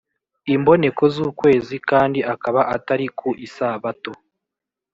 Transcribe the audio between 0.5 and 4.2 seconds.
imboneko z’ukwezi kandi akaba atari ku isabato